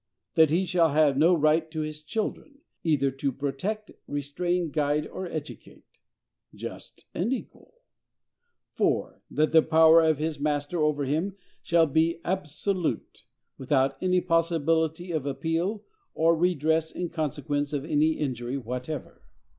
[0.33, 5.27] That he shall have no right to his children, either to protect, restrain, guide or
[5.27, 7.75] educate.—Just and equal!
[8.73, 9.21] 4.
[9.29, 13.25] That the power of his master over him shall be ABSOLUTE,
[13.59, 15.83] without any possibility of appeal
[16.15, 19.21] or redress in consequence of any injury whatever.